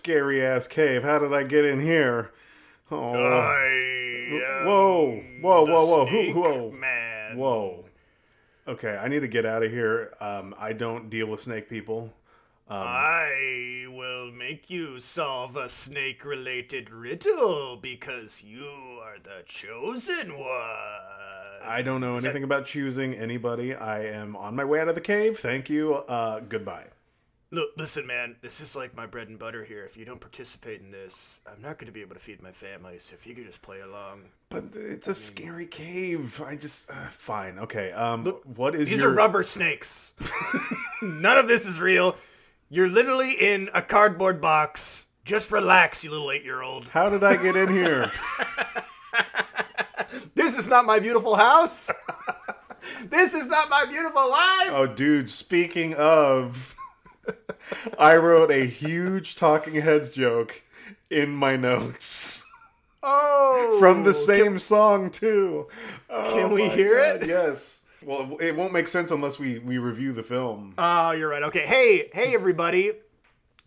[0.00, 1.02] scary ass cave.
[1.02, 2.30] How did I get in here?
[2.90, 6.70] Oh, I Whoa, whoa, whoa, whoa, who- whoa.
[6.72, 7.36] man.
[7.36, 7.84] whoa.
[8.66, 10.14] Okay, I need to get out of here.
[10.20, 12.12] Um, I don't deal with snake people.
[12.68, 18.64] I will make you solve a snake related riddle because you
[19.02, 20.48] are the chosen one.
[21.64, 23.74] I don't know anything about choosing anybody.
[23.74, 25.38] I am on my way out of the cave.
[25.40, 25.94] Thank you.
[25.94, 26.86] Uh, goodbye.
[27.52, 29.84] Look, listen, man, this is like my bread and butter here.
[29.84, 32.52] If you don't participate in this, I'm not going to be able to feed my
[32.52, 34.22] family, so if you could just play along.
[34.50, 36.40] But it's a scary cave.
[36.40, 37.58] I just uh, fine.
[37.58, 37.90] Okay.
[37.90, 40.12] Um, Look, what is These your are rubber snakes.
[41.02, 42.16] None of this is real.
[42.68, 45.06] You're literally in a cardboard box.
[45.24, 46.86] Just relax, you little eight year old.
[46.86, 48.12] How did I get in here?
[50.34, 51.90] This is not my beautiful house.
[53.04, 54.70] this is not my beautiful life.
[54.70, 55.28] oh, dude.
[55.28, 56.74] Speaking of,
[57.98, 60.62] I wrote a huge Talking Heads joke
[61.10, 62.44] in my notes
[63.02, 65.68] Oh, from the same song too.
[66.08, 67.28] Oh, Can we hear God, it?
[67.28, 67.82] Yes.
[68.02, 70.74] Well, it won't make sense unless we we review the film.
[70.78, 71.42] Oh, you're right.
[71.44, 71.66] Okay.
[71.66, 72.92] Hey, hey, everybody.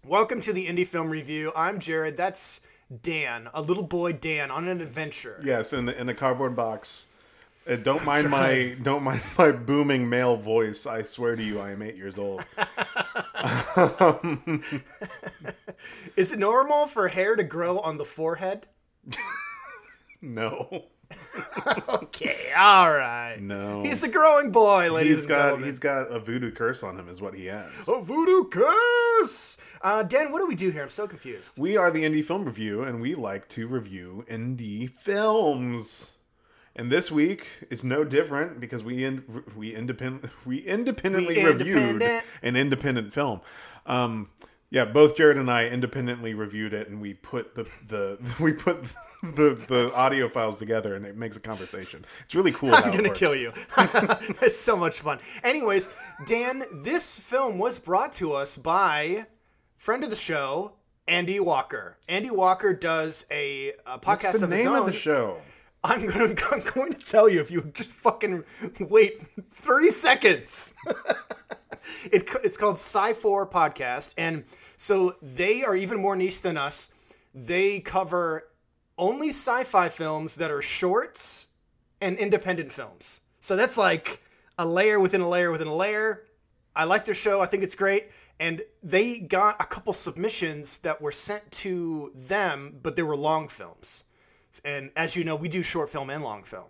[0.05, 1.51] Welcome to the Indie Film Review.
[1.55, 2.17] I'm Jared.
[2.17, 2.61] That's
[3.01, 5.41] Dan, a little boy Dan on an adventure.
[5.43, 7.05] Yes, in the, in a cardboard box.
[7.67, 10.85] Uh, don't mind my don't mind my booming male voice.
[10.85, 12.43] I swear to you, I am eight years old.
[16.15, 18.67] Is it normal for hair to grow on the forehead?
[20.21, 20.85] no,
[21.87, 23.37] Okay, all right.
[23.39, 23.83] no.
[23.83, 25.65] He's a growing boy, ladies he's and got gentlemen.
[25.69, 27.69] he's got a voodoo curse on him, is what he has.
[27.87, 29.57] a voodoo curse.
[29.81, 30.81] Uh, Dan, what do we do here?
[30.83, 31.57] I'm so confused.
[31.59, 36.11] We are the Indie Film Review, and we like to review indie films.
[36.75, 41.77] And this week is no different because we in, we independent we independently We reviewed
[41.77, 42.25] independent.
[42.41, 43.41] an independent film.
[43.85, 44.29] Um,
[44.71, 48.85] yeah, both Jared and I independently reviewed it, and we put the the we put
[49.21, 52.03] the the audio files together, and it makes a conversation.
[52.25, 52.73] It's really cool.
[52.73, 53.53] I'm gonna kill you.
[54.41, 55.19] It's so much fun.
[55.43, 55.89] Anyways,
[56.25, 59.27] Dan, this film was brought to us by
[59.77, 60.73] friend of the show,
[61.07, 61.97] Andy Walker.
[62.09, 65.37] Andy Walker does a, a podcast What's the name of the show?
[65.83, 68.43] I'm gonna, I'm going to tell you if you just fucking
[68.79, 69.21] wait
[69.53, 70.73] 30 seconds.
[72.05, 74.45] it, it's called Sci4 Podcast, and
[74.77, 76.89] so they are even more niche than us.
[77.33, 78.49] They cover
[78.97, 81.47] only sci-fi films that are shorts
[82.01, 83.21] and independent films.
[83.39, 84.21] So that's like
[84.57, 86.25] a layer within a layer within a layer.
[86.75, 87.41] I like their show.
[87.41, 88.09] I think it's great.
[88.39, 93.47] And they got a couple submissions that were sent to them, but they were long
[93.47, 94.03] films.
[94.63, 96.69] And as you know, we do short film and long film.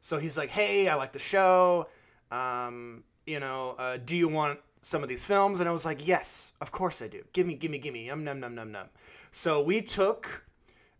[0.00, 1.88] So he's like, "Hey, I like the show.
[2.30, 6.06] Um, you know, uh, do you want some of these films?" And I was like,
[6.06, 7.22] "Yes, of course I do.
[7.32, 8.06] Give me, give me, give me.
[8.06, 8.88] Yum num num num num."
[9.30, 10.44] So we took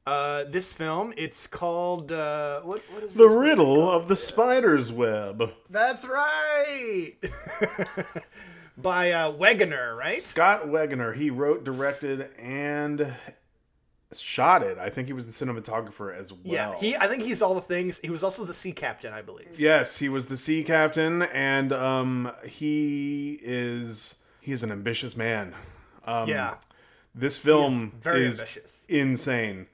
[0.07, 1.15] uh, this film.
[1.17, 2.83] It's called uh, what?
[2.93, 5.53] What is The Riddle of the Spider's Web.
[5.71, 7.13] That's right.
[8.77, 10.23] By uh, Wegener, right?
[10.23, 11.15] Scott Wegener.
[11.15, 13.15] He wrote, directed, and
[14.21, 14.79] shot it.
[14.79, 16.41] I think he was the cinematographer as well.
[16.45, 16.97] Yeah, he.
[16.97, 17.99] I think he's all the things.
[18.01, 19.49] He was also the sea captain, I believe.
[19.59, 25.55] Yes, he was the sea captain, and um, he is he is an ambitious man.
[26.05, 26.57] Um, Yeah,
[27.15, 28.85] this film very is ambitious.
[28.89, 29.67] insane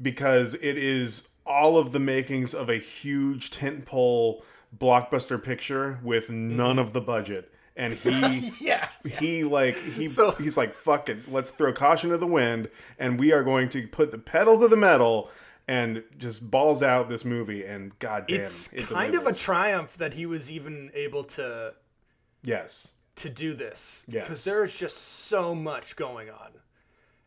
[0.00, 4.42] because it is all of the makings of a huge tentpole
[4.76, 8.52] blockbuster picture with none of the budget, and he.
[8.60, 8.88] Yeah,
[9.18, 11.30] He like he So- he's like fuck it.
[11.30, 14.68] Let's throw caution to the wind, and we are going to put the pedal to
[14.68, 15.30] the metal
[15.68, 17.64] and just balls out this movie.
[17.64, 21.74] And goddamn, it's it kind of a triumph that he was even able to
[22.42, 22.92] yes.
[23.16, 24.24] to do this Yes.
[24.26, 26.50] because there's just so much going on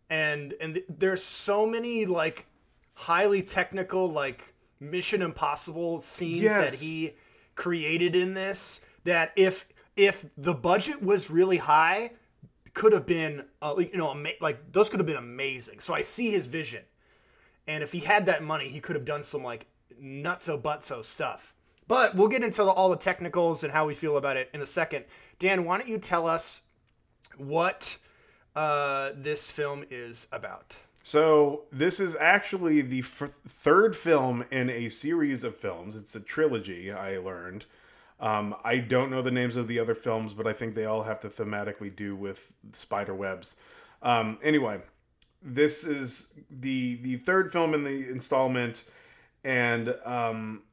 [0.10, 2.45] and and th- there's so many like
[2.94, 6.72] highly technical like mission impossible scenes Yes.
[6.72, 7.16] that he
[7.56, 9.68] created in this that if
[10.00, 12.12] if the budget was really high
[12.74, 16.01] could have been uh, you know ama- like those could have been amazing so i
[16.01, 16.84] see his vision
[17.68, 19.68] and if he had that money he could have done some like
[20.01, 21.54] nutso butso stuff
[21.88, 24.66] but we'll get into all the technicals and how we feel about it in a
[24.66, 25.04] second
[25.38, 26.62] dan why don't you tell us
[27.38, 27.98] what
[28.56, 34.90] uh, this film is about So this is actually the f- third film in a
[34.90, 35.95] series of films.
[35.95, 36.92] It's a trilogy.
[36.92, 37.66] I learned.
[38.19, 41.04] Um, I don't know the names of the other films, but I think they all
[41.04, 43.56] have to thematically do with spider webs.
[44.01, 44.81] Um, anyway,
[45.42, 48.83] this is the the third film in the installment,
[49.44, 50.63] and um,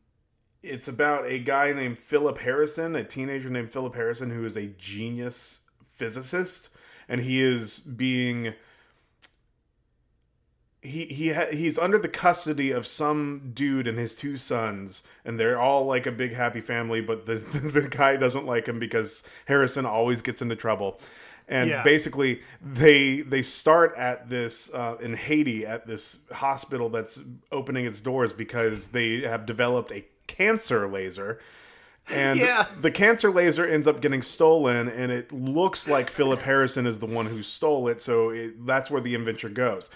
[0.63, 4.67] it's about a guy named Philip Harrison, a teenager named Philip Harrison, who is a
[4.79, 6.71] genius physicist,
[7.09, 8.55] and he is being
[10.87, 15.39] he he ha- he's under the custody of some dude and his two sons, and
[15.39, 17.01] they're all like a big happy family.
[17.01, 17.35] But the
[17.75, 21.01] the guy doesn't like him because Harrison always gets into trouble.
[21.49, 21.83] And Yeah.
[21.85, 27.21] basically, they they start at this uh, in Haiti at this hospital that's
[27.53, 31.41] opening its doors because they have developed a cancer laser,
[32.09, 32.67] and Yeah.
[32.81, 37.07] the cancer laser ends up getting stolen, and it looks like Philip Harrison is the
[37.07, 38.03] one who stole it.
[38.03, 39.89] So it, that's where the adventure goes.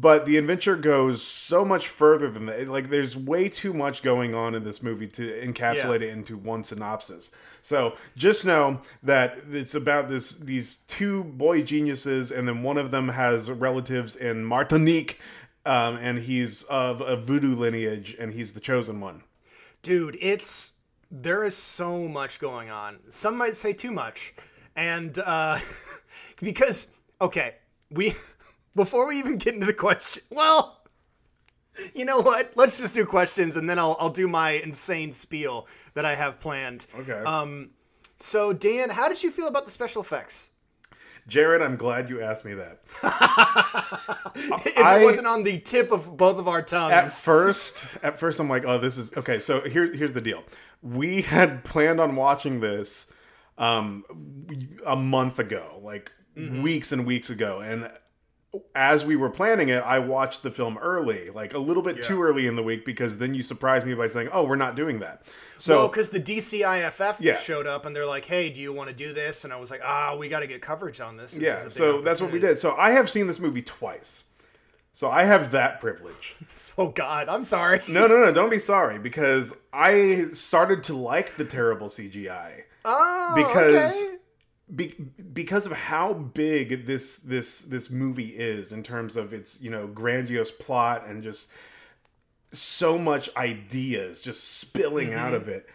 [0.00, 2.68] But the adventure goes so much further than that.
[2.68, 6.62] Like, there's way too much going on in this movie to encapsulate it into one
[6.62, 7.32] synopsis.
[7.62, 12.90] So just know that it's about this these two boy geniuses, and then one of
[12.92, 15.20] them has relatives in Martinique,
[15.66, 19.22] um, and he's of a voodoo lineage, and he's the chosen one.
[19.82, 20.72] dude it's
[21.10, 24.34] there is so much going on some might say too much
[24.76, 25.58] and uh
[26.40, 26.88] because
[27.20, 27.54] okay
[27.90, 28.14] we
[28.74, 30.80] before we even get into the question well
[31.94, 35.66] you know what let's just do questions and then i'll, I'll do my insane spiel
[35.94, 37.12] that i have planned Okay.
[37.24, 37.70] um
[38.18, 40.50] so dan how did you feel about the special effects
[41.26, 42.78] Jared, I'm glad you asked me that.
[43.02, 48.18] if I- it wasn't on the tip of both of our tongues At first, at
[48.18, 49.38] first, I'm like, oh, this is okay.
[49.38, 50.42] So here, here's the deal.
[50.80, 53.08] We had planned on watching this
[53.58, 54.04] um,
[54.86, 57.90] a month ago, like weeks and weeks ago, and
[58.74, 62.22] as we were planning it, I watched the film early, like a little bit too
[62.22, 65.00] early in the week, because then you surprised me by saying, "Oh, we're not doing
[65.00, 65.22] that."
[65.58, 67.36] So Well, because the DCIFF Yeah.
[67.36, 69.70] showed up and they're like, "Hey, do you want to do this?" And I was
[69.70, 72.38] like, "Ah, we got to get coverage on this." This yeah, so that's what we
[72.38, 72.58] did.
[72.58, 74.24] So I have seen this movie twice,
[74.92, 76.34] so I have that privilege.
[76.78, 77.82] Oh God, I'm sorry.
[77.88, 83.32] No, no, no, don't be sorry because I started to like the terrible CGI Oh,
[83.34, 84.16] because okay.
[84.74, 84.94] Be,
[85.32, 89.86] because of how big this this this movie is in terms of its, you know,
[89.86, 91.48] grandiose plot and just
[92.52, 95.42] so much ideas just spilling out mm-hmm.
[95.42, 95.68] of it.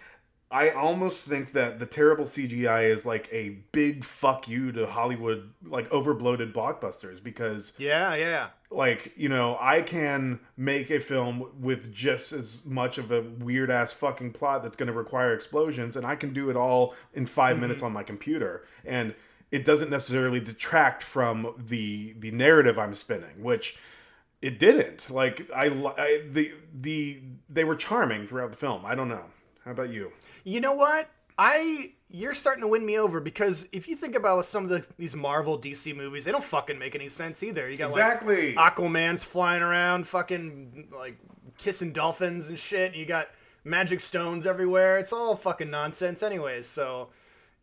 [0.53, 5.49] I almost think that the terrible CGI is like a big fuck you to Hollywood
[5.65, 11.93] like overbloated blockbusters because yeah, yeah, like you know i can make a film with
[11.93, 16.05] just as much of a weird ass fucking plot that's going to require explosions and
[16.05, 17.87] i can do it all in 5 minutes mm-hmm.
[17.87, 18.65] on my computer.
[18.85, 19.13] And
[19.51, 23.77] it doesn't necessarily detract from the the narrative i'm spinning which
[24.41, 25.09] it didn't.
[25.09, 28.85] Like i, I the the they were charming throughout the film.
[28.85, 29.25] I don't know
[29.65, 30.11] how about you
[30.43, 31.09] You know what?
[31.37, 34.85] I you're starting to win me over because if you think about some of the,
[34.99, 37.67] these Marvel DC movies, they don't fucking make any sense either.
[37.69, 38.53] You got Exactly.
[38.53, 41.17] like Aquaman's flying around, fucking like
[41.57, 42.93] kissing dolphins and shit.
[42.93, 43.29] You got
[43.63, 44.99] magic stones everywhere.
[44.99, 46.67] It's all fucking nonsense, anyways.
[46.67, 47.09] So,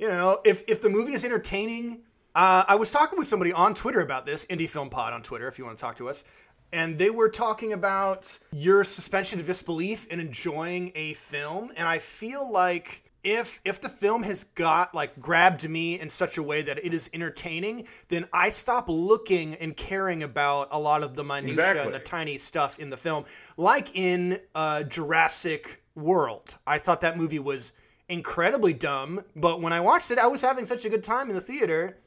[0.01, 2.03] you know, if if the movie is entertaining,
[2.35, 5.47] uh, I was talking with somebody on Twitter about this, Indie Film Pod on Twitter,
[5.47, 6.25] if you want to talk to us.
[6.73, 11.73] And they were talking about your suspension of disbelief in enjoying a film.
[11.77, 16.39] And I feel like if if the film has got like grabbed me in such
[16.39, 21.03] a way that it is entertaining, then I stop looking and caring about a lot
[21.03, 21.83] of the minutia Exactly.
[21.87, 23.25] and the tiny stuff in the film.
[23.57, 27.73] Like in uh, Jurassic World, I thought that movie was
[28.09, 31.35] incredibly dumb, but when I watched it, I was having such a good time in
[31.35, 31.99] the theater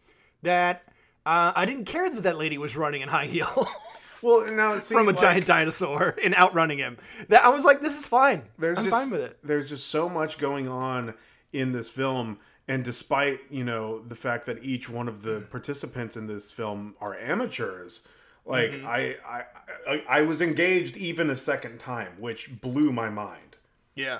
[0.41, 0.83] that
[1.25, 3.67] uh, I didn't care that that lady was running in high heels
[4.23, 6.97] well now see, from a like- giant dinosaur and outrunning him.
[7.29, 8.43] That I was like, this is fine.
[8.57, 9.37] there's I'm just, fine with it.
[9.43, 11.13] There's just so much going on
[11.51, 16.15] in this film, and despite you know the fact that each one of the participants
[16.17, 18.07] in this film are amateurs,
[18.45, 18.87] like Mm-hmm.
[18.87, 19.43] I, I,
[19.87, 23.57] I I was engaged even a second time, which blew my mind.
[23.95, 24.19] Yeah.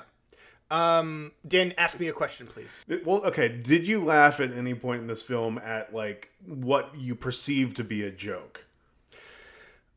[0.70, 2.84] Um, Dan, ask me a question, please.
[3.04, 3.48] Well, okay.
[3.48, 7.84] Did you laugh at any point in this film at like what you perceive to
[7.84, 8.64] be a joke?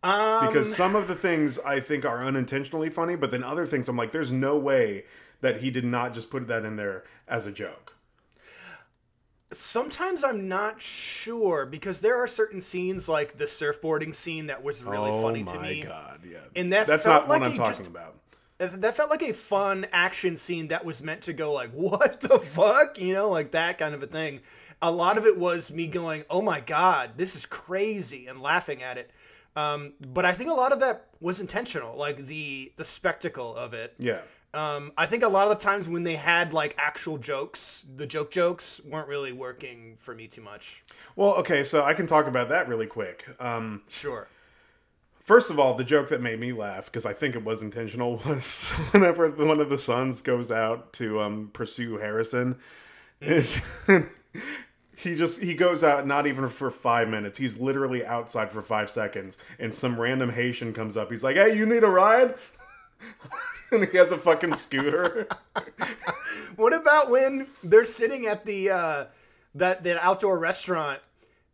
[0.03, 3.87] Um, Because some of the things I think are unintentionally funny, but then other things
[3.89, 5.05] I'm like, there's no way
[5.41, 7.93] that he did not just put that in there as a joke.
[9.51, 14.83] sometimes I'm not sure because there are certain scenes like the surfboarding scene that was
[14.83, 15.83] really funny to me.
[15.85, 16.37] Oh god, yeah.
[16.55, 18.15] And that that's not like what I'm talking just- about.
[18.59, 22.39] That felt like a fun action scene that was meant to go like, what the
[22.39, 22.99] fuck?
[22.99, 24.41] You know, like that kind of a thing.
[24.81, 28.81] A lot of it was me going, oh my god, this is crazy, and laughing
[28.83, 29.11] at it.
[29.57, 33.73] Um, but I think a lot of that was intentional, like the the spectacle of
[33.73, 33.95] it.
[33.97, 34.19] Yeah.
[34.53, 38.05] Um, I think a lot of the times when they had like actual jokes, the
[38.05, 40.83] joke jokes weren't really working for me too much.
[41.15, 43.25] Well, okay, so I can talk about that really quick.
[43.39, 44.27] Um, Sure.
[45.19, 48.17] first of all, the joke that made me laugh because I think it was intentional
[48.25, 52.57] was whenever one of the sons goes out to um, pursue Harrison.
[54.97, 57.37] he just he goes out not even for five minutes.
[57.37, 61.11] He's literally outside for five seconds, and some random Haitian comes up.
[61.11, 62.33] He's like, "Hey, you need a ride?"
[63.71, 65.27] and he has a fucking scooter.
[66.55, 69.05] What about when they're sitting at the uh,
[69.55, 70.99] that that outdoor restaurant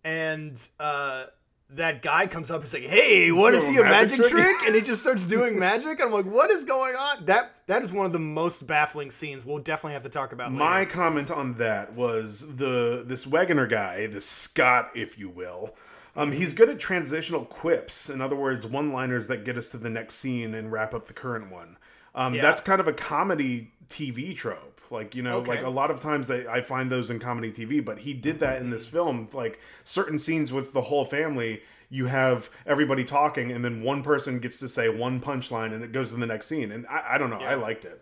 [0.05, 1.25] and uh,
[1.75, 4.67] that guy comes up and like, "Hey, want to see a magic magic trick?" trick?"
[4.67, 6.01] And he just starts doing magic.
[6.01, 9.45] I'm like, "What is going on?" That that is one of the most baffling scenes.
[9.45, 10.51] We'll definitely have to talk about.
[10.51, 10.91] My later.
[10.91, 15.75] comment on that was the this Wegener guy, this Scott, if you will.
[16.15, 18.09] Um, he's good at transitional quips.
[18.09, 21.13] In other words, one-liners that get us to the next scene and wrap up the
[21.13, 21.75] current one.
[22.13, 22.43] Um, Yeah.
[22.43, 24.72] That's kind of a comedy TV trope.
[24.93, 25.49] Like you know, Okay.
[25.49, 28.39] like a lot of times they, I find those in comedy TV, but he did
[28.39, 29.27] that in this film.
[29.33, 34.39] Like certain scenes with the whole family, you have everybody talking, and then one person
[34.39, 36.71] gets to say one punchline, and it goes to the next scene.
[36.71, 37.99] And I, I don't know, I liked it.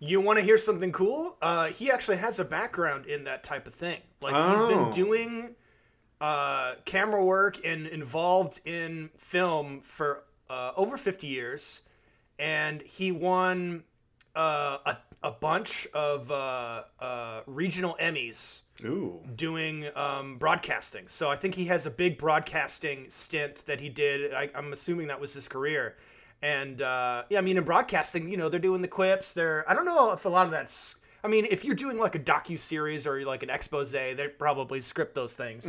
[0.00, 1.36] You want to hear something cool?
[1.40, 4.00] Uh, he actually has a background in that type of thing.
[4.20, 4.92] Like he's been Oh.
[4.92, 5.54] doing
[6.20, 11.82] uh, camera work and involved in film for uh, over 50 years,
[12.38, 13.84] and he won
[14.34, 19.20] uh, a, a bunch of uh, uh, regional Emmys Ooh.
[19.36, 21.04] doing um, broadcasting.
[21.08, 24.34] So I think he has a big broadcasting stint that he did.
[24.34, 25.96] I, I'm assuming that was his career.
[26.42, 29.32] And uh, yeah, I mean, in broadcasting, you know, they're doing the quips.
[29.32, 30.96] They're I don't know if a lot of that's.
[31.24, 34.80] I mean, if you're doing like a docu series or like an expose, they probably
[34.80, 35.64] script those things.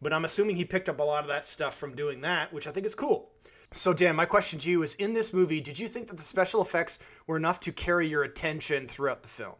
[0.00, 2.68] But I'm assuming he picked up a lot of that stuff from doing that, which
[2.68, 3.30] I think is cool.
[3.74, 6.22] So, Dan, my question to you is: In this movie, did you think that the
[6.22, 9.54] special effects were enough to carry your attention throughout the film?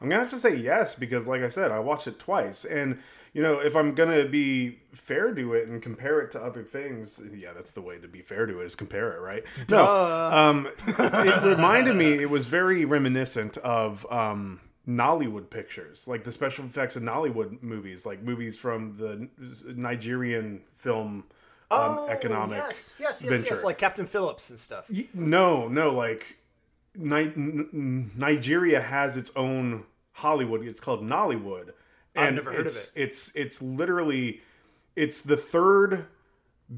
[0.00, 2.98] I'm gonna have to say yes because, like I said, I watched it twice, and
[3.32, 7.20] you know, if I'm gonna be fair to it and compare it to other things,
[7.32, 9.44] yeah, that's the way to be fair to it is compare it, right?
[9.70, 12.14] No, um, it reminded me.
[12.14, 18.04] It was very reminiscent of um, Nollywood pictures, like the special effects in Nollywood movies,
[18.04, 19.28] like movies from the
[19.74, 21.24] Nigerian film
[21.70, 23.54] um, economic Oh, yes, yes, yes, venture.
[23.54, 24.90] yes, like Captain Phillips and stuff.
[25.14, 26.36] No, no, like
[26.96, 30.66] Ni- N- Nigeria has its own Hollywood.
[30.66, 31.70] It's called Nollywood.
[32.16, 34.42] I've never heard of it's, It's it's literally
[34.96, 36.06] it's the third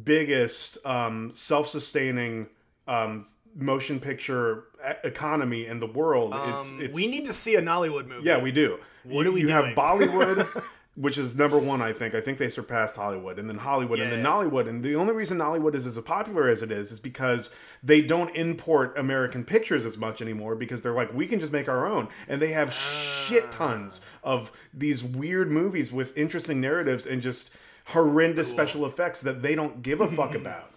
[0.04, 2.46] biggest um, self-sustaining
[2.88, 4.64] um, motion picture
[5.04, 6.32] economy in the world.
[6.34, 8.24] it's, Um, it's we need to see a Nollywood movie.
[8.26, 8.78] yeah, we do.
[9.04, 9.64] What you, are we You have?
[9.76, 12.14] Bollywood, which is number one, I think.
[12.14, 14.26] I think they surpassed Hollywood, and then Hollywood, and then Yeah.
[14.26, 14.68] Nollywood.
[14.68, 17.50] And the only reason Nollywood is as popular as it is is because
[17.82, 21.68] they don't import American pictures as much anymore because they're like, we can just make
[21.68, 23.52] our own, and they have shit ah.
[23.52, 27.50] tons of these weird movies with interesting narratives and just
[27.86, 30.70] horrendous special effects that they don't give a fuck about.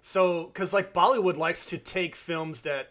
[0.00, 2.90] So, because like Bollywood likes to take films that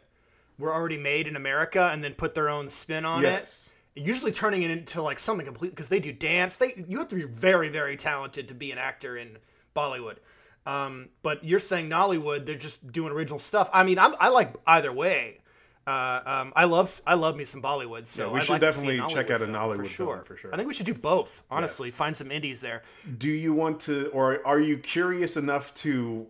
[0.58, 3.72] were already made in America and then put their own spin on Yes.
[3.74, 3.74] it.
[3.96, 6.58] Usually turning it into like something complete because they do dance.
[6.58, 9.38] They you have to be very very talented to be an actor in
[9.76, 10.18] Bollywood.
[10.66, 13.70] Um, but you're saying Nollywood, they're just doing original stuff.
[13.74, 15.40] I mean, I'm, I like either way.
[15.88, 18.06] Uh, um, I love I love me some Bollywood.
[18.06, 20.54] So Yeah, we I'd should like definitely check out a Nollywood film, for sure.
[20.54, 21.44] I think we should do both.
[21.50, 21.96] Honestly, Yes.
[21.96, 22.84] find some indies there.
[23.18, 26.28] Do you want to, or are you curious enough to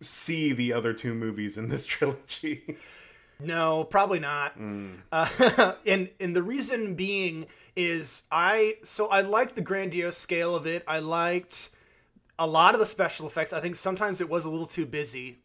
[0.00, 2.78] see the other two movies in this trilogy?
[3.44, 4.54] No, probably not.
[5.10, 7.46] Uh, and and the reason being
[7.76, 10.84] is I so I liked the grandiose scale of it.
[10.86, 11.70] I liked
[12.38, 13.52] a lot of the special effects.
[13.52, 15.38] I think sometimes it was a little too busy.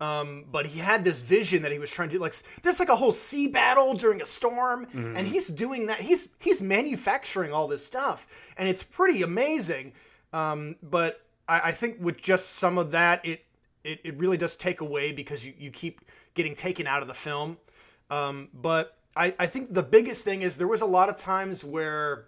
[0.00, 2.18] Um, but he had this vision that he was trying to.
[2.18, 6.00] Like there's like a whole sea battle during a storm, and he's doing that.
[6.00, 8.26] He's he's manufacturing all this stuff,
[8.56, 9.92] and it's pretty amazing.
[10.32, 13.44] Um, but I, I think with just some of that, it
[13.84, 16.00] it, it really does take away because you, you keep
[16.34, 17.56] getting taken out of the film.
[18.10, 21.64] Um, but I, I think the biggest thing is there was a lot of times
[21.64, 22.26] where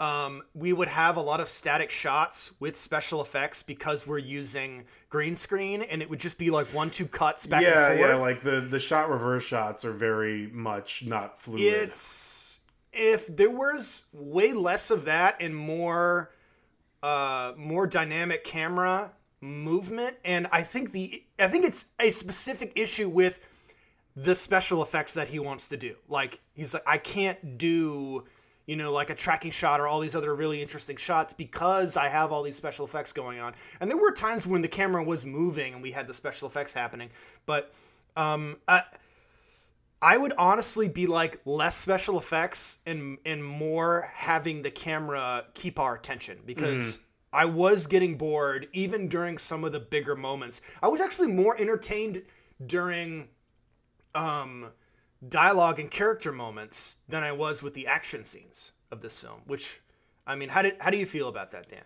[0.00, 4.84] um, we would have a lot of static shots with special effects because we're using
[5.08, 8.10] green screen and it would just be like one two cuts back yeah, and forth.
[8.10, 8.16] yeah.
[8.16, 11.62] Like the the shot reverse shots are very much not fluid.
[11.62, 12.60] it's
[12.92, 16.32] if there was way less of that and more
[17.02, 23.08] uh more dynamic camera movement and i think the i think it's a specific issue
[23.08, 23.40] with
[24.24, 25.94] the special effects that he wants to do.
[26.08, 28.24] Like he's like i can't do
[28.66, 32.08] you know like a tracking shot or all these other really interesting shots because i
[32.08, 33.54] have all these special effects going on.
[33.80, 36.72] And there were times when the camera was moving and we had the special effects
[36.72, 37.10] happening
[37.46, 37.72] but
[38.16, 38.82] um I,
[40.02, 45.78] I would honestly be like less special effects and and more having the camera keep
[45.78, 46.98] our attention because
[47.32, 50.60] I was getting bored even during some of the bigger moments.
[50.82, 52.22] I was actually more entertained
[52.66, 53.28] during
[54.14, 54.70] um
[55.28, 59.80] dialogue and character moments than I was with the action scenes of this film, which
[60.26, 61.84] I mean, how did how do you feel about that, Dan?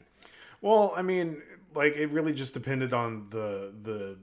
[0.61, 1.43] Well, I mean,
[1.75, 4.17] like it really just depended on the the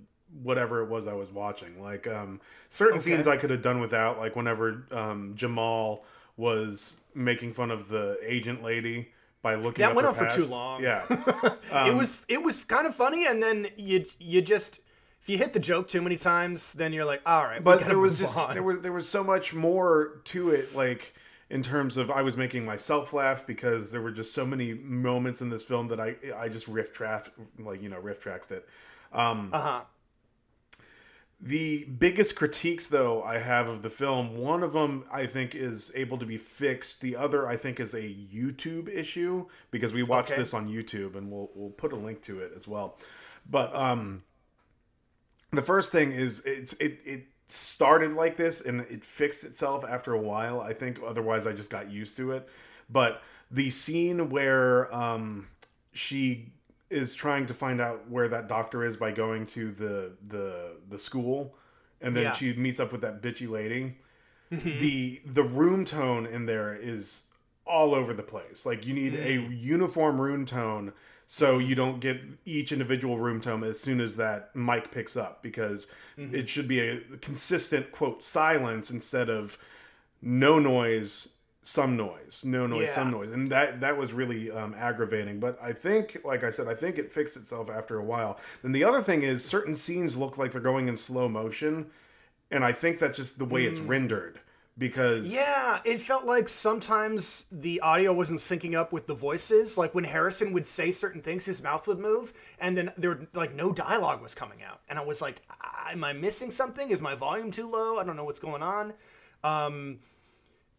[0.44, 1.82] whatever it was I was watching.
[1.82, 3.00] Like um certain Okay.
[3.00, 6.06] scenes I could have done without, like whenever um Jamal
[6.38, 9.10] was making fun of the agent lady
[9.42, 9.90] by looking at.
[9.90, 10.84] That up went her on for too long.
[10.84, 11.06] Yeah.
[11.88, 14.80] it was it was kind of funny, and then you you just
[15.22, 18.00] if you hit the joke too many times, then you're like, all right, but there
[18.00, 18.54] was just on.
[18.54, 21.14] there was there was so much more to it like
[21.50, 25.42] in terms of I was making myself laugh because there were just so many moments
[25.42, 28.68] in this film that I I just riff track like you know riff tracks it.
[29.12, 29.84] Um, uh huh.
[31.42, 35.90] The biggest critiques, though, I have of the film, one of them I think is
[35.96, 37.00] able to be fixed.
[37.00, 40.42] The other I think is a YouTube issue because we watched Okay.
[40.42, 42.98] this on YouTube, and we'll we'll put a link to it as well.
[43.50, 44.24] But um,
[45.52, 50.14] the first thing is it's it it started like this and it fixed itself after
[50.14, 50.60] a while.
[50.60, 52.50] I think otherwise I just got used to it.
[52.90, 55.48] But the scene where um,
[55.94, 56.52] she
[56.90, 61.00] is trying to find out where that doctor is by going to the the the
[61.00, 61.56] school.
[62.02, 62.34] And then Yeah.
[62.34, 63.98] she meets up with that bitchy lady.
[64.52, 64.80] Mm-hmm.
[64.80, 67.24] The the room tone in there is
[67.66, 68.66] all over the place.
[68.66, 69.62] Like you need a mm.
[69.62, 70.94] uniform room tone
[71.32, 75.44] so you don't get each individual room tone as soon as that mic picks up
[75.44, 75.86] because
[76.18, 76.34] mm-hmm.
[76.34, 79.60] it should be a consistent quote silence instead of
[80.24, 81.30] no noise
[81.70, 82.96] some noise no noise Yeah.
[82.96, 86.68] some noise and that that was really um, aggravating but i think like i said
[86.68, 90.18] i think it fixed itself after a while then the other thing is certain scenes
[90.18, 91.86] look like they're going in slow motion
[92.52, 94.40] and i think that's just the way it's rendered
[94.78, 99.78] because Yeah, it felt like sometimes the audio wasn't syncing up with the voices.
[99.78, 103.28] Like when Harrison would say certain things, his mouth would move, and then there would,
[103.34, 104.80] like no dialogue was coming out.
[104.88, 106.90] And I was like, "Ah, "Am I missing something?
[106.90, 108.00] Is my volume too low?
[108.00, 108.94] I don't know what's going on."
[109.44, 110.00] Um,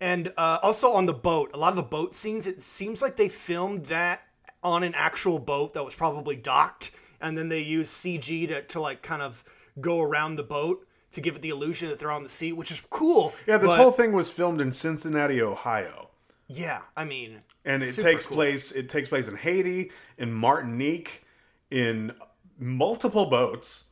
[0.00, 3.16] and uh, also on the boat, a lot of the boat scenes, it seems like
[3.16, 4.22] they filmed that
[4.62, 8.80] on an actual boat that was probably docked, and then they used CG to, to
[8.80, 9.44] like kind of
[9.80, 12.70] go around the boat to give it the illusion that they're on the sea, which
[12.70, 13.32] is cool.
[13.46, 16.08] yeah this but- whole thing was filmed in cincinnati ohio
[16.52, 18.36] yeah, I mean, and it takes cool.
[18.36, 21.24] place it takes place in haiti in martinique
[21.70, 22.12] in
[22.58, 23.84] multiple boats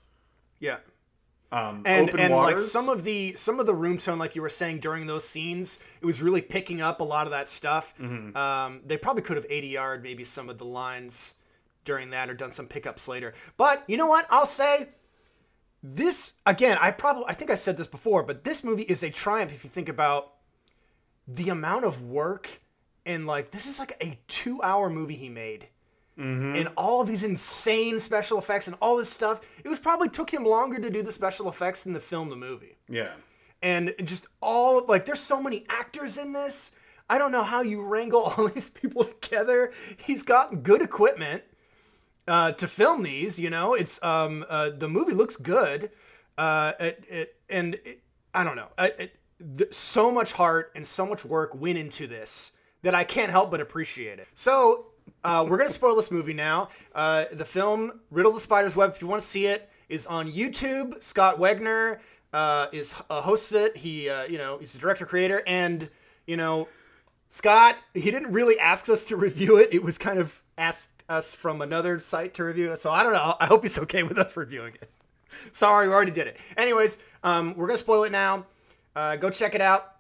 [0.61, 0.79] Yeah,
[1.51, 4.43] um and open and like some of the some of the room tone, like you
[4.43, 7.95] were saying during those scenes, it was really picking up a lot of that stuff.
[8.01, 8.37] Mm-hmm.
[8.37, 11.35] Um, they probably could have ADR'd maybe some of the lines
[11.85, 13.35] during that or done some pickups later.
[13.57, 14.27] But you know what?
[14.29, 14.91] I'll say
[15.83, 16.77] this again.
[16.81, 19.65] I probably I think I said this before, but this movie is a triumph if
[19.65, 20.35] you think about
[21.27, 22.61] the amount of work
[23.05, 25.69] and like this is like a two hour movie he made
[26.19, 30.31] and all of these insane special effects and all this stuff it was probably took
[30.31, 32.77] him longer to do the special effects than to film the movie.
[32.89, 33.13] Yeah.
[33.63, 36.73] And just all like there's so many actors in this.
[37.09, 39.73] I don't know how you wrangle all these people together.
[39.97, 41.45] He's got good equipment
[42.27, 43.75] uh, to film these you know?
[43.75, 45.91] It's um uh, the movie looks good
[46.37, 48.03] uh it, it and it,
[48.35, 48.69] i don't know.
[48.79, 49.15] It,
[49.57, 52.53] th- so much heart and so much work went into this
[52.83, 54.27] that i can't help but appreciate it.
[54.35, 54.87] So
[55.29, 59.03] uh, we're gonna spoil this movie now uh, the film riddle the spider's web if
[59.03, 61.99] you want to see it is on youtube scott wegener
[62.33, 65.89] uh, is uh, hosts it he uh, you know he's the director creator and
[66.27, 66.69] you know
[67.31, 69.69] Scott, he didn't really ask us to review it.
[69.73, 72.81] It was kind of asked us from another site to review it.
[72.81, 73.37] So I don't know.
[73.41, 74.91] I hope he's okay with us reviewing it.
[75.53, 76.39] Sorry, we already did it.
[76.57, 78.47] Anyways, um, we're gonna spoil it now.
[78.97, 79.97] Uh, go check it out.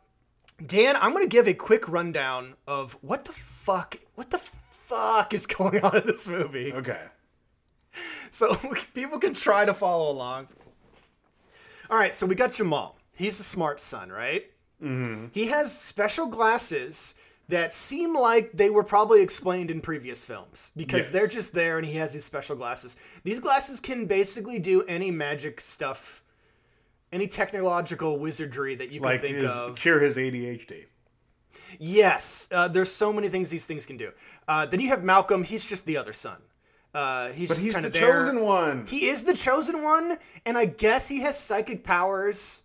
[0.64, 4.40] Dan, I'm gonna give a quick rundown of what the fuck, what the
[4.88, 7.02] fuck is going on in this movie, okay
[8.30, 8.54] so
[8.94, 10.48] people can try to follow along.
[11.90, 12.98] All right, so we got Jamal.
[13.16, 14.44] He's a smart son, right?
[14.82, 15.26] Mm-hmm.
[15.32, 17.14] He has special glasses
[17.48, 21.10] that seem like they were probably explained in previous films because Yes.
[21.10, 22.96] they're just there and he has these special glasses.
[23.24, 26.22] These glasses can basically do any magic stuff,
[27.10, 29.76] any technological wizardry that you can like think his, of.
[29.76, 30.84] cure his adhd
[31.78, 34.12] Yes, uh, there's so many things these things can do.
[34.48, 35.44] Uh, then you have Malcolm.
[35.44, 36.38] He's just the other son.
[36.94, 38.24] Uh, he's but just he's kind the of there.
[38.24, 42.62] chosen one He is the chosen one, and I guess he has psychic powers.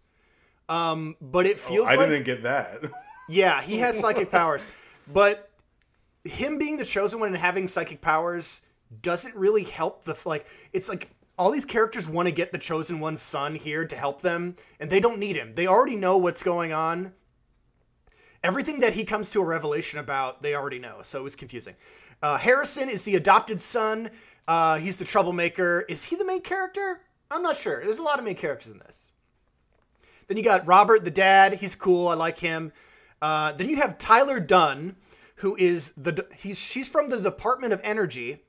[0.70, 2.84] Um, but it feels i like didn't get that
[3.28, 4.66] yeah, he has psychic powers,
[5.12, 5.50] but
[6.24, 8.62] him being the chosen one and having psychic powers
[9.02, 10.46] doesn't really help the like.
[10.72, 14.22] It's like all these characters want to get the chosen one's son here to help
[14.22, 15.54] them, and they don't need him.
[15.56, 17.14] They already know what's going on.
[18.44, 20.98] Everything that he comes to a revelation about, they already know.
[21.04, 21.76] So it was confusing.
[22.22, 24.10] Uh, Harrison is the adopted son.
[24.48, 25.86] Uh, he's the troublemaker.
[25.88, 27.02] Is he the main character?
[27.32, 27.84] I'm not sure.
[27.84, 29.04] There's a lot of main characters in this.
[30.28, 31.56] Then you got Robert, the dad.
[31.56, 32.08] He's cool.
[32.08, 32.72] I like him.
[33.22, 34.96] Uh, then you have Tyler Dunn,
[35.36, 38.44] who is the he's she's from the Department of Energy,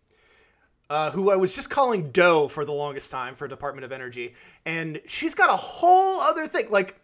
[0.91, 4.35] uh, who I was just calling Doe for the longest time for Department of Energy,
[4.65, 6.71] and she's got a whole other thing.
[6.71, 7.01] Like,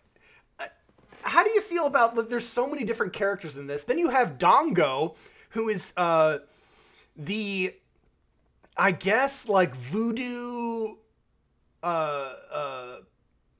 [1.22, 2.16] how do you feel about?
[2.16, 3.84] Like, there's so many different characters in this.
[3.84, 5.16] Then you have Dongo,
[5.50, 6.38] who is uh,
[7.16, 7.74] the,
[8.76, 10.96] I guess like voodoo,
[11.82, 12.96] uh, uh,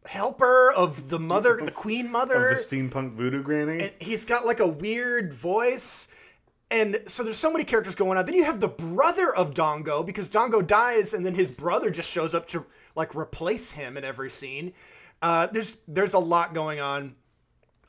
[0.06, 2.50] helper of the mother, the Queen Mother.
[2.50, 3.84] Of the steampunk voodoo granny.
[3.84, 6.08] and he's got like a weird voice.
[6.72, 8.24] And so there's so many characters going on.
[8.24, 12.08] Then you have the brother of Dongo because Dongo dies, and then his brother just
[12.08, 14.72] shows up to like replace him in every scene.
[15.20, 17.16] Uh, there's there's a lot going on.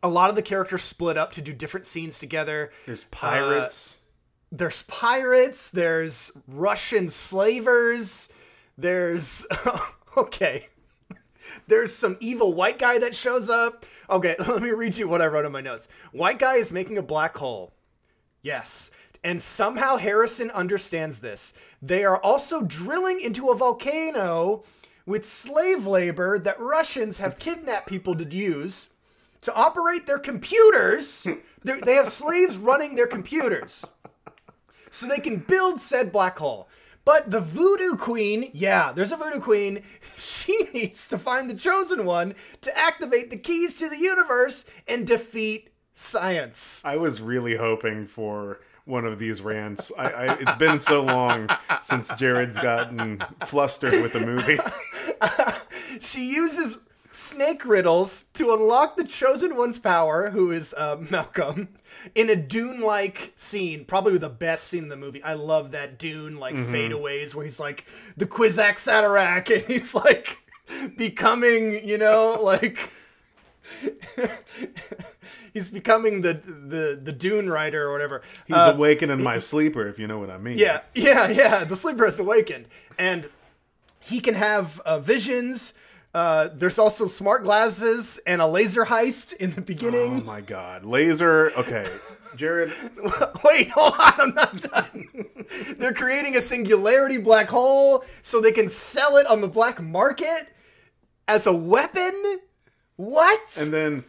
[0.03, 2.71] A lot of the characters split up to do different scenes together.
[2.85, 3.97] There's uh, pirates.
[4.51, 5.69] There's pirates.
[5.69, 8.29] There's Russian slavers.
[8.77, 9.45] There's
[10.17, 10.67] okay.
[11.67, 13.85] There's some evil white guy that shows up.
[14.09, 15.87] Okay, let me read you what I wrote in my notes.
[16.11, 17.73] White guy is making a black hole.
[18.41, 18.91] Yes.
[19.23, 21.53] And somehow Harrison understands this.
[21.81, 24.63] They are also drilling into a volcano
[25.05, 28.89] with slave labor that Russians have kidnapped people to use
[29.41, 31.27] to operate their computers.
[31.63, 33.85] They're- have slaves running their computers
[34.89, 36.67] so they can build said black hole.
[37.03, 39.83] But the voodoo queen, yeah, there's a voodoo queen.
[40.17, 45.05] She needs to find the chosen one to activate the keys to the universe and
[45.07, 46.81] defeat science.
[46.85, 49.91] I was really hoping for one of these rants.
[49.97, 51.49] I, I it's been so long
[51.81, 54.59] since Jared's gotten flustered with a movie.
[55.99, 56.77] She uses
[57.11, 61.69] snake riddles to unlock the chosen one's power, who is uh, Malcolm,
[62.15, 63.85] in a Dune-like scene.
[63.85, 65.23] Probably the best scene in the movie.
[65.23, 67.85] I love that Dune like fadeaways where he's like
[68.17, 70.37] the Kwisatz Haderach, and he's like
[70.97, 72.79] becoming, you know, like.
[75.53, 78.23] he's becoming the the the Dune writer or whatever.
[78.47, 80.57] He's awakening my sleeper, if you know what I mean.
[80.57, 81.63] Yeah, yeah, yeah.
[81.63, 82.65] The sleeper has awakened,
[82.97, 83.29] and
[83.99, 85.73] he can have uh, visions.
[86.13, 90.21] Uh, there's also smart glasses and a laser heist in the beginning.
[90.21, 90.85] Oh my god.
[90.85, 91.51] Laser.
[91.57, 91.87] Okay.
[92.37, 92.71] Jared,
[93.43, 95.05] Wait, hold on, I'm not done.
[95.77, 100.47] They're creating a singularity black hole so they can sell it on the black market
[101.27, 102.39] as a weapon.
[102.95, 103.41] What?
[103.59, 104.05] and then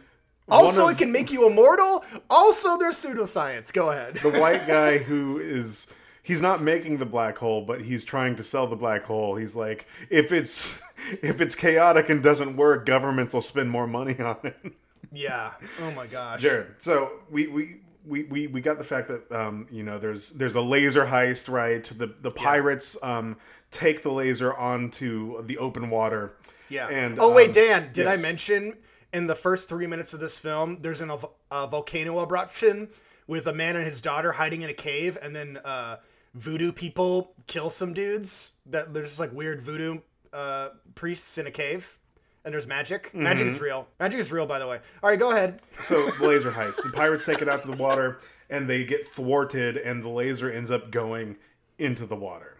[0.49, 2.03] also, it can make you immortal.
[2.29, 3.71] Also, there's pseudoscience.
[3.71, 4.15] Go ahead.
[4.15, 5.87] the white guy who is
[6.23, 9.35] he's not making the black hole, but he's trying to sell the black hole.
[9.35, 10.81] He's like, if it's
[11.21, 14.57] if it's chaotic and doesn't work, governments will spend more money on it.
[15.11, 15.51] yeah.
[15.81, 16.41] Oh my gosh.
[16.41, 17.75] Jared, so we we.
[18.05, 21.47] We, we, we got the fact that um, you know there's there's a laser heist
[21.49, 23.37] right the the pirates um,
[23.71, 26.33] take the laser onto the open water
[26.67, 26.87] Yeah.
[26.89, 28.75] and oh wait, um, Dan, did I mention
[29.13, 31.11] in the first three minutes of this film, there's an,
[31.49, 32.89] a volcano eruption
[33.25, 35.95] with a man and his daughter hiding in a cave, and then uh,
[36.33, 38.51] voodoo people kill some dudes.
[38.65, 39.99] That there's just like weird voodoo
[40.31, 41.97] uh, priests in a cave,
[42.45, 43.13] and there's magic.
[43.13, 43.55] Magic Mm-hmm.
[43.55, 43.87] is real.
[43.99, 44.79] Magic is real, by the way.
[45.01, 45.61] All right, go ahead.
[45.79, 46.77] So laser heist.
[46.83, 48.19] The pirates take it out to the water,
[48.49, 51.35] and they get thwarted, and the laser ends up going
[51.77, 52.57] into the water.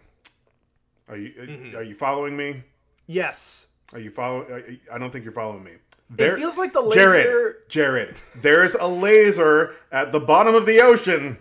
[1.08, 1.76] Are you Mm-hmm.
[1.76, 2.62] are you following me?
[3.06, 3.66] Yes.
[3.92, 4.78] Are you following?
[4.92, 5.72] I don't think you're following me.
[6.18, 7.00] It feels like the laser.
[7.12, 11.38] Jared, Jared, there's a laser at the bottom of the ocean.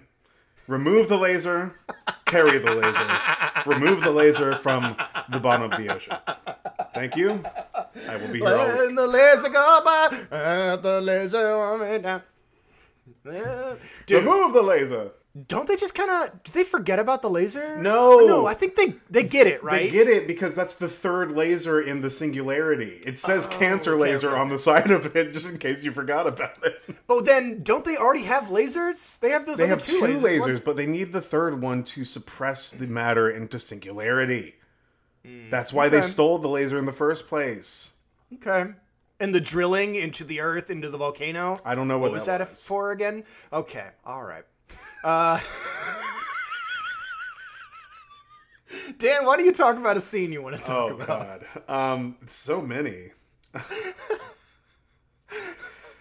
[0.67, 1.77] Remove the laser,
[2.33, 3.19] carry the laser.
[3.65, 4.95] Remove the laser from
[5.29, 6.17] the bottom of the ocean.
[6.93, 7.43] Thank you.
[8.09, 8.77] I will be here all week.
[8.77, 12.21] When the laser go by, and the laser on me down.
[14.05, 15.11] Dude, Remove the laser.
[15.47, 17.81] Don't they just kind of do they forget about the laser?
[17.81, 18.21] No.
[18.21, 18.45] Oh, no.
[18.45, 19.83] I think they they get it right.
[19.83, 23.01] They get it because that's the third laser in the singularity.
[23.03, 25.83] It says oh, cancer okay, laser okay, on the side of it, just in case
[25.83, 26.83] you forgot about it.
[27.07, 29.19] But then, don't they already have lasers?
[29.19, 29.57] They have those.
[29.57, 33.29] They have two lasers, What- but they need the third one to suppress the matter
[33.29, 34.55] into singularity.
[35.25, 37.93] Hmm, that's why they stole the laser in the first place.
[38.35, 38.71] Okay.
[39.19, 41.59] And the drilling into the earth, into the volcano.
[41.63, 43.23] I don't know what, What was that, that for again?
[43.51, 43.87] Okay.
[44.05, 44.43] All right.
[45.03, 45.39] Uh,
[48.97, 51.07] Dan, why do you talk about a scene you want to talk Oh about?
[51.07, 53.11] God, um, so many.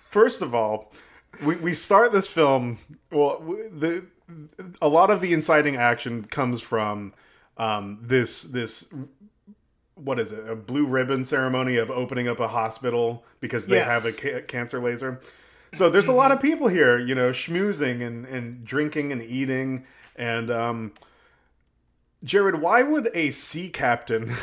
[0.09, 0.93] First of all,
[1.45, 2.79] we, we start this film.
[3.11, 3.41] Well,
[3.73, 4.05] the
[4.81, 7.13] a lot of the inciting action comes from
[7.57, 8.89] um, this this
[9.95, 13.91] what is it a blue ribbon ceremony of opening up a hospital because they Yes.
[13.91, 15.21] have a ca- cancer laser.
[15.75, 19.85] So there's a lot of people here, you know, schmoozing and, and drinking and eating.
[20.17, 20.93] And um,
[22.25, 24.35] Jared, why would a sea captain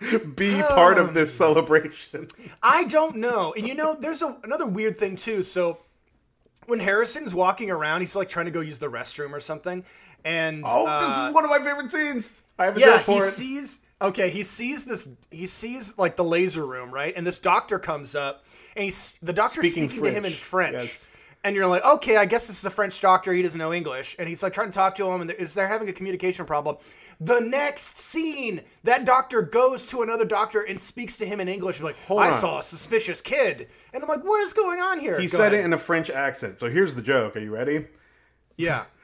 [0.34, 2.28] be part of this celebration?
[2.62, 3.52] I don't know.
[3.56, 5.42] And you know, there's a, another weird thing too.
[5.42, 5.78] So
[6.66, 9.84] when Harrison's walking around, he's like trying to go use the restroom or something,
[10.24, 12.40] and Oh, uh, this is one of my favorite scenes.
[12.58, 13.22] I have a yeah, he it.
[13.22, 13.80] sees.
[14.00, 15.08] Okay, he sees this.
[15.30, 17.14] He sees like the laser room, right?
[17.16, 18.44] And this doctor comes up,
[18.76, 21.10] and he's the doctor's Speaking speaking, to him in French, yes.
[21.44, 23.32] And you're like, okay, I guess this is a French doctor.
[23.32, 25.68] He doesn't know English, and he's like trying to talk to him, and is they're
[25.68, 26.76] having a communication problem.
[27.20, 31.80] The next scene, that doctor goes to another doctor and speaks to him in English.
[31.80, 32.40] Like, Hold I on.
[32.40, 35.18] saw a suspicious kid, and I'm like, what is going on here?
[35.20, 35.60] He Go said ahead.
[35.60, 36.58] it in a French accent.
[36.58, 37.36] So here's the joke.
[37.36, 37.86] Are you ready?
[38.56, 38.84] yeah.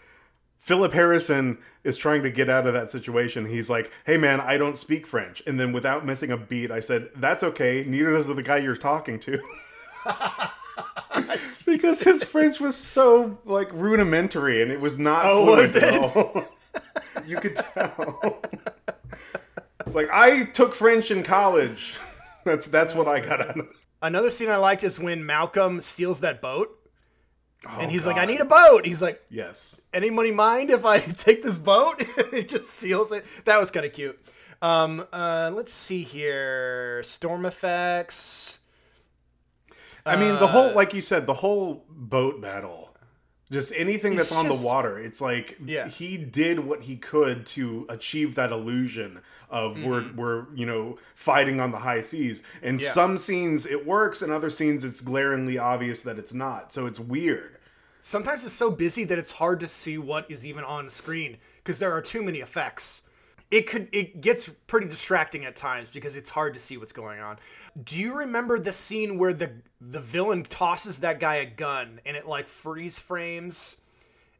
[0.58, 3.46] Philip Harrison is trying to get out of that situation.
[3.46, 6.80] He's like, "Hey man, I don't speak French." And then without missing a beat, I
[6.80, 7.84] said, "That's okay.
[7.86, 9.38] Neither does the guy you're talking to."
[11.66, 15.94] because his French was so like rudimentary and it was not Oh, fluent was at
[16.00, 16.48] all.
[17.26, 18.40] you could tell.
[19.86, 21.96] it's like I took French in college.
[22.44, 23.72] That's that's what I got out of it.
[24.00, 26.76] Another scene I liked is when Malcolm steals that boat,
[27.68, 29.80] and he's like, "I Oh, need a boat." He's like, Yes.
[29.92, 32.02] anybody mind if I take this boat?
[32.30, 33.24] he just steals it.
[33.44, 34.18] That was kind of cute.
[34.60, 37.02] Um, uh, let's see here.
[37.04, 38.58] Storm effects.
[40.06, 42.91] I mean, the Uh, whole, like you said, the whole boat battle,
[43.52, 44.98] just anything that's It's on just- the water.
[44.98, 45.86] It's like Yeah.
[45.88, 51.60] he did what he could to achieve that illusion of we're we're you know fighting
[51.60, 52.42] on the high seas.
[52.62, 52.84] And Mm-hmm.
[52.86, 52.92] Yeah.
[52.92, 56.72] some scenes it works, and other scenes it's glaringly obvious that it's not.
[56.72, 57.58] So it's weird.
[58.00, 61.78] Sometimes it's so busy that it's hard to see what is even on screen because
[61.78, 63.02] there are too many effects.
[63.52, 67.20] It could it gets pretty distracting at times because it's hard to see what's going
[67.20, 67.38] on.
[67.84, 72.16] Do you remember the scene where the the villain tosses that guy a gun and
[72.16, 73.76] it like freeze frames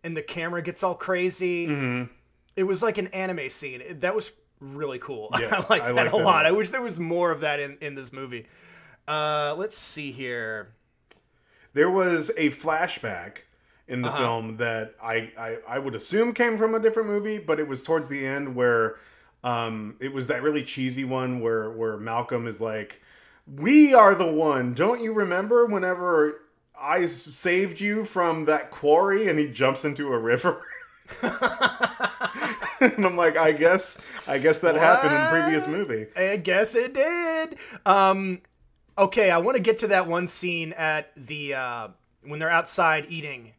[0.03, 1.67] and the camera gets all crazy?
[1.69, 2.13] Mm-hmm.
[2.57, 3.83] It was like an anime scene.
[3.83, 5.29] It- that was really cool.
[5.39, 6.25] Yeah, I like that like a that a lot.
[6.25, 6.47] lot.
[6.47, 8.47] I wish there was more of that in in this movie.
[9.07, 10.73] Uh, let's see here.
[11.75, 13.39] There was a flashback
[13.89, 14.19] in the Uh-huh.
[14.19, 17.83] film that I, I I would assume came from a different movie, but it was
[17.83, 18.97] towards the end where
[19.45, 23.01] um it was that really cheesy one where where Malcolm is like,
[23.47, 24.75] "We are the one.
[24.75, 26.41] Don't you remember whenever
[26.81, 30.63] I saved you from that quarry?" And he jumps into a river.
[31.23, 36.07] and I'm like, I guess I guess that happened in the previous movie.
[36.17, 37.57] I guess it did.
[37.87, 38.41] Um,
[38.99, 41.89] okay, I want to get to that one scene at the uh,
[42.25, 43.53] when they're outside eating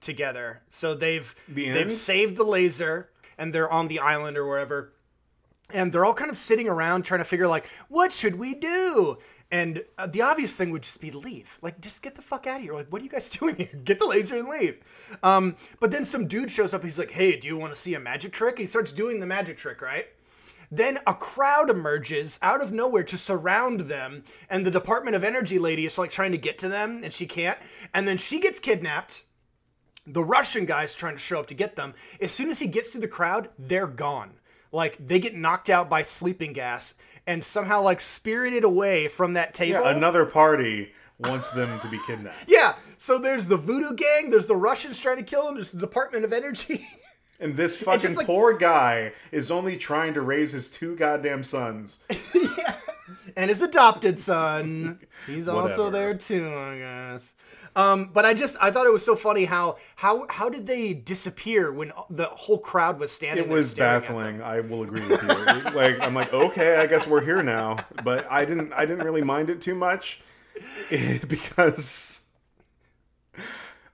[0.00, 0.62] together.
[0.68, 4.92] So they've The they've saved the laser and they're on the island or wherever,
[5.72, 9.18] and they're all kind of sitting around trying to figure like what should we do.
[9.52, 11.58] And uh, the obvious thing would just be to leave.
[11.60, 12.72] Like, just get the fuck out of here.
[12.72, 13.80] Like, what are you guys doing here?
[13.82, 14.78] Get the laser and leave.
[15.24, 16.84] Um, but then some dude shows up.
[16.84, 18.52] He's like, hey, do you want to see a magic trick?
[18.52, 20.06] And he starts doing the magic trick, right?
[20.70, 25.58] Then a crowd emerges out of nowhere to surround them, and the Department of Energy
[25.58, 27.58] lady is like trying to get to them, and she can't.
[27.92, 29.24] And then she gets kidnapped.
[30.06, 31.94] The Russian guy's trying to show up to get them.
[32.20, 34.32] As soon as he gets to the crowd, they're gone.
[34.72, 36.94] Like they get knocked out by sleeping gas
[37.26, 39.80] and somehow like spirited away from that table.
[39.80, 42.36] Yeah, another party wants them to be kidnapped.
[42.48, 45.78] Yeah, so there's the voodoo gang, there's the Russians trying to kill him, there's the
[45.78, 46.86] Department of Energy.
[47.42, 51.96] And this fucking like- poor guy is only trying to raise his two goddamn sons.
[52.34, 52.74] yeah.
[53.34, 54.98] and his adopted son.
[55.26, 57.34] He's also there too, I guess.
[57.76, 60.92] Um, but I just I thought it was so funny how how how did they
[60.92, 63.44] disappear when the whole crowd was standing?
[63.44, 64.42] It was baffling.
[64.42, 65.28] I will agree with you.
[65.70, 67.78] like I'm like, okay, I guess we're here now.
[68.04, 70.20] But I didn't I didn't really mind it too much
[70.90, 72.22] because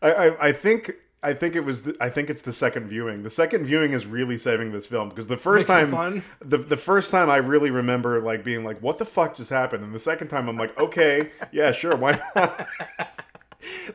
[0.00, 3.24] I, I I think I think it was the, I think it's the second viewing.
[3.24, 6.76] The second viewing is really saving this film because the first Makes time the the
[6.76, 9.82] first time I really remember like being like, what the fuck just happened?
[9.82, 12.68] And the second time I'm like, okay, yeah, sure, why not?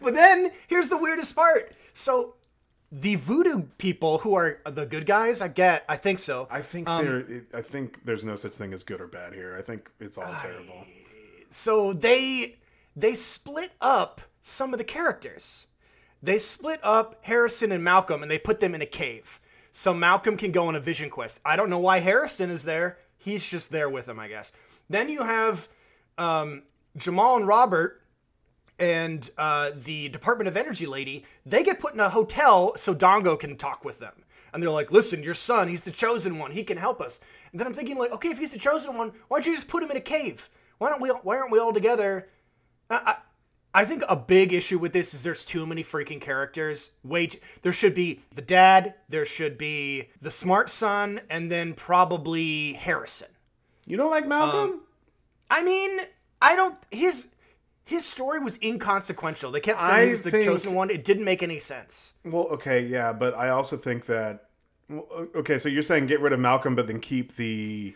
[0.01, 1.73] But then here's the weirdest part.
[1.93, 2.35] So
[2.91, 6.47] the voodoo people who are the good guys, I get, I think so.
[6.51, 7.41] I think Um, there.
[7.53, 9.55] I think there's no such thing as good or bad here.
[9.57, 10.85] I think it's all terrible.
[11.49, 12.57] so they
[12.95, 15.67] they split up some of the characters.
[16.23, 19.39] They split up Harrison and Malcolm and they put them in a cave.
[19.71, 21.39] So Malcolm can go on a vision quest.
[21.45, 22.97] I don't know why Harrison is there.
[23.17, 24.51] He's just there with him, I guess.
[24.89, 25.69] Then you have
[26.17, 26.63] um,
[26.97, 28.00] Jamal and Robert
[28.81, 31.23] and uh, the Department of Energy lady.
[31.45, 34.13] They get put in a hotel so Dongo can talk with them.
[34.51, 36.51] And they're like, listen, your son, he's the chosen one.
[36.51, 37.21] He can help us.
[37.51, 39.67] And then I'm thinking, like, okay, if he's the chosen one, why don't you just
[39.67, 40.49] put him in a cave?
[40.79, 41.09] Why don't we?
[41.09, 42.27] Why aren't we all together?
[42.89, 46.89] I, I, I think a big issue with this is there's too many freaking characters.
[47.03, 52.73] Wait, there should be the dad, there should be the smart son, and then probably
[52.73, 53.29] Harrison.
[53.85, 54.81] You don't like Malcolm?
[55.51, 55.99] I mean,
[56.41, 56.75] I don't.
[56.89, 57.27] His
[57.83, 59.51] his story was inconsequential.
[59.51, 60.89] They kept saying I he was the think- chosen one.
[60.89, 62.13] It didn't make any sense.
[62.23, 64.47] Well, okay, yeah, but I also think that.
[65.35, 67.93] Okay, so you're saying get rid of Malcolm, but then keep the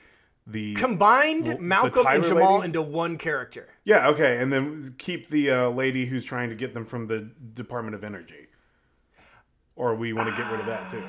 [0.48, 2.65] the Combined Well, the Malcolm and Jamal lady?
[2.65, 3.67] into one character.
[3.84, 7.30] yeah, okay, and then keep the uh, lady who's trying to get them from the
[7.56, 8.48] Department of Energy,
[9.76, 11.04] or we want to get rid of that too.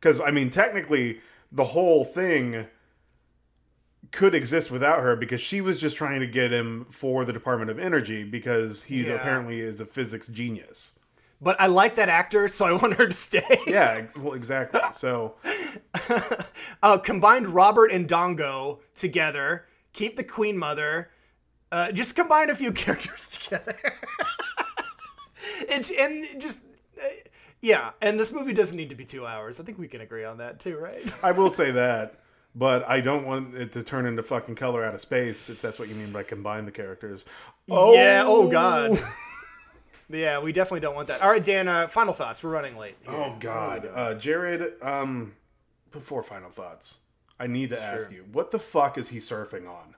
[0.00, 2.66] Because I mean, technically, the whole thing
[4.12, 7.70] could exist without her because she was just trying to get him for the Department
[7.70, 9.14] of Energy because he's Yeah.
[9.14, 10.98] apparently is a physics genius.
[11.40, 13.60] But I like that actor, so I want her to stay.
[13.66, 14.80] Yeah, well, exactly.
[14.96, 15.34] So
[16.82, 19.66] uh, combined Robert and Dongo together.
[19.92, 21.10] Keep the Queen Mother.
[21.72, 23.76] Uh, just combine a few characters together.
[25.68, 26.60] it's and just
[27.02, 27.06] uh,
[27.60, 27.90] yeah.
[28.00, 29.60] And this movie doesn't need to be two hours.
[29.60, 31.12] I think we can agree on that too, right?
[31.22, 32.20] I will say that,
[32.56, 35.78] but I don't want it to turn into fucking color out of space if that's
[35.78, 37.26] what you mean by combine the characters.
[37.70, 38.24] Oh yeah.
[38.26, 39.02] Oh God.
[40.08, 41.20] yeah, we definitely don't want that.
[41.20, 41.68] All right, Dan.
[41.68, 42.42] Uh, final thoughts.
[42.42, 42.96] We're running late.
[43.02, 43.14] here.
[43.14, 44.72] Oh God, uh, Jared.
[44.82, 45.34] Um,
[45.92, 46.98] before final thoughts,
[47.38, 49.94] I need to ask you, what the fuck is he surfing on?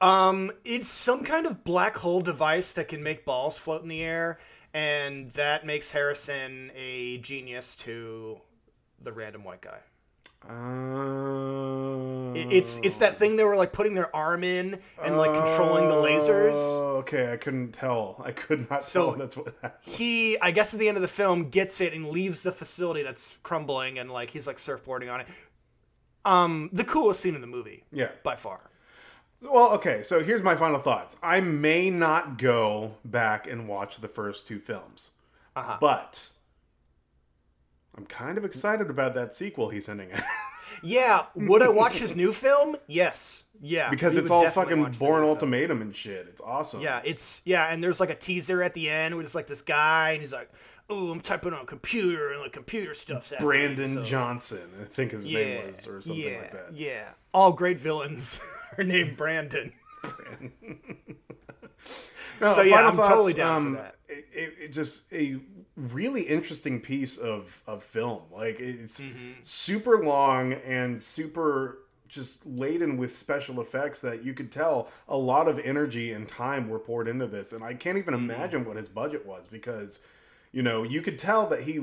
[0.00, 4.02] Um, it's some kind of black hole device that can make balls float in the
[4.02, 4.38] air,
[4.72, 8.40] and that makes Harrison a genius to
[9.02, 9.80] the random white guy.
[10.48, 15.32] Uh, It- It's it's that thing they were like putting their arm in and like
[15.34, 16.52] controlling the lasers.
[16.54, 18.20] Oh, okay, I couldn't tell.
[18.24, 19.16] I could not So- tell.
[19.18, 19.54] That's what.
[19.60, 19.72] happened.
[19.82, 23.02] He, I guess, at the end of the film, gets it and leaves the facility
[23.02, 25.26] that's crumbling, and like he's like surfboarding on it.
[26.24, 28.10] Um, the coolest scene in the movie Yeah.
[28.22, 28.60] by far.
[29.42, 30.02] Well, okay.
[30.02, 31.16] So here's my final thoughts.
[31.22, 35.10] I may not go back and watch the first two films,
[35.56, 35.78] Uh-huh.
[35.80, 36.28] but
[37.96, 40.22] I'm kind of excited about that sequel he's sending out.
[40.84, 42.76] Yeah, would I watch his new film?
[42.86, 43.42] Yes.
[43.60, 45.24] Yeah, because it's all fucking Bourne new film.
[45.24, 46.26] Ultimatum and shit.
[46.28, 46.80] It's awesome.
[46.80, 49.62] Yeah, it's yeah, and there's like a teaser at the end where it's like this
[49.62, 50.48] guy and he's like,
[50.88, 54.84] "Oh, I'm typing on a computer and like computer stuff's happening." Brandon so- Johnson, I
[54.84, 56.74] think his Yeah, name was, or something yeah, like that.
[56.74, 58.40] Yeah, all great villains
[58.78, 59.72] are named Brandon.
[62.40, 63.96] No, So, yeah, I'm thoughts, totally down for um, that.
[64.08, 65.38] It, it, it just a
[65.80, 68.22] really interesting piece of of film.
[68.32, 69.32] Like it's Mm-hmm.
[69.42, 75.46] super long and super just laden with special effects that you could tell a lot
[75.46, 77.52] of energy and time were poured into this.
[77.52, 78.30] And I can't even Mm-hmm.
[78.30, 80.00] imagine what his budget was because
[80.52, 81.78] you know you could tell that he.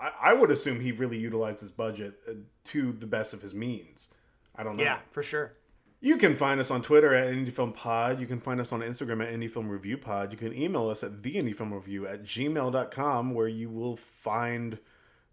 [0.00, 2.32] I, I would assume he really utilized his budget uh,
[2.64, 4.08] to the best of his means.
[4.56, 4.82] I don't know.
[4.84, 5.52] Yeah, for sure.
[6.04, 8.20] You can find us on Twitter at IndieFilmPod.
[8.20, 10.32] You can find us on Instagram at IndieFilmReviewPod.
[10.32, 14.76] You can email us at TheIndieFilmReview at gmail.com, where you will find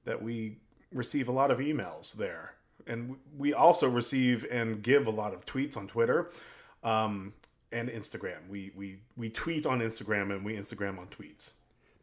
[0.06, 0.60] that we
[0.94, 2.54] receive a lot of emails there.
[2.88, 6.32] And we also receive and give a lot of tweets on Twitter
[6.86, 7.34] um,
[7.74, 8.48] and Instagram.
[8.50, 11.52] We, we, we tweet on Instagram and we Instagram on tweets.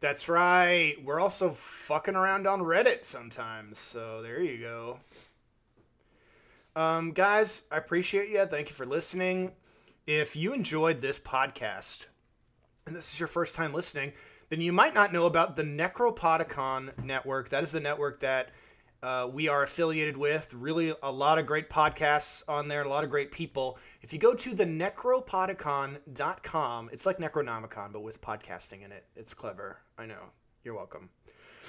[0.01, 0.95] That's right.
[1.03, 5.01] We're also fucking around on Reddit sometimes, so there you go.
[6.77, 8.45] Um, guys, I appreciate you.
[8.47, 9.53] Thank you for listening.
[10.07, 12.07] If you enjoyed this podcast,
[12.87, 14.13] and this is your first time listening,
[14.49, 17.51] then you might not know about the Necropodicon network.
[17.51, 18.51] That is the network that
[19.03, 20.55] uh, we are affiliated with.
[20.55, 23.79] Really, a lot of great podcasts on there, a lot of great people.
[24.03, 29.05] If you go to the necropodicon.com, it's like Necronomicon, but with podcasting in it.
[29.15, 29.79] It's clever.
[29.99, 30.23] I know.
[30.65, 31.11] You're welcome.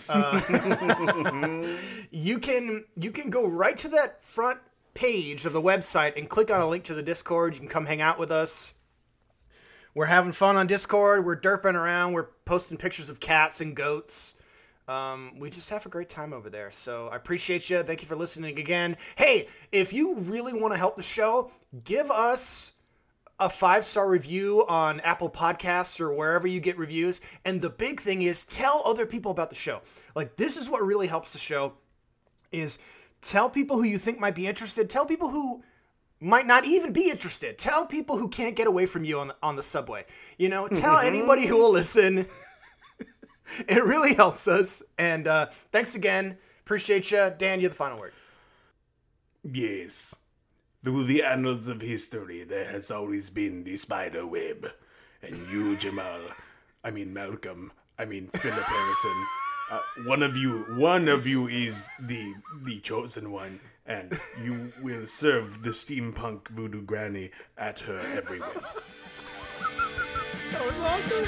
[0.07, 0.39] Uh,
[2.11, 4.59] you can you can go right to that front
[4.93, 7.53] page of the website and click on a link to the Discord.
[7.53, 8.73] You can come hang out with us.
[9.95, 11.25] We're having fun on Discord.
[11.25, 12.13] We're derping around.
[12.13, 14.35] We're posting pictures of cats and goats.
[14.87, 16.71] Um, we just have a great time over there.
[16.71, 17.83] So I appreciate you.
[17.83, 18.97] Thank you for listening again.
[19.15, 21.51] Hey, if you really want to help the show,
[21.83, 22.73] give us
[23.39, 27.21] a five star review on Apple Podcasts or wherever you get reviews.
[27.45, 29.81] And the big thing is tell other people about the show.
[30.15, 31.73] Like this is what really helps the show
[32.51, 32.79] is
[33.21, 34.89] tell people who you think might be interested.
[34.89, 35.63] Tell people who
[36.19, 37.57] might not even be interested.
[37.57, 40.05] Tell people who can't get away from you on the, on the subway.
[40.37, 42.25] You know, tell anybody who will listen.
[43.67, 44.83] it really helps us.
[44.97, 46.37] And uh, thanks again.
[46.61, 47.31] Appreciate you.
[47.37, 48.13] Dan, you have the final word.
[49.43, 50.15] Yes.
[50.83, 54.71] Through the annals of history, there has always been the spider web.
[55.21, 56.21] And you, Jamal,
[56.83, 59.25] I mean Malcolm, I mean Philip Harrison,
[59.69, 65.05] uh, one of you, one of you is the the chosen one, and you will
[65.07, 68.63] serve the steampunk voodoo granny at her every whim.
[70.51, 71.25] That was awesome.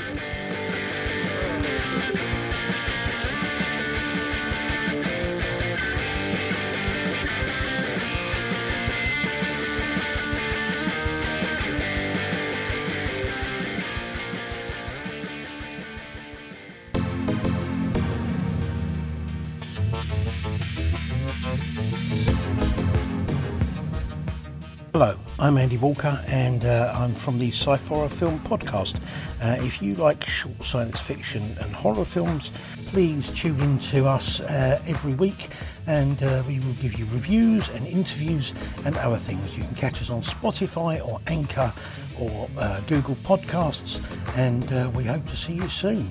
[25.41, 29.01] I'm Andy Walker and uh, I'm from the Sci-Fi Film Podcast.
[29.41, 32.51] Uh, if you like short science fiction and horror films,
[32.89, 35.49] please tune in to us uh, every week
[35.87, 38.53] and uh, we will give you reviews and interviews
[38.85, 39.57] and other things.
[39.57, 41.73] You can catch us on Spotify or Anchor
[42.19, 43.99] or uh, Google Podcasts
[44.37, 46.05] and uh, we hope to see you soon.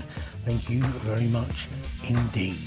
[0.44, 1.68] Thank you very much
[2.08, 2.58] indeed.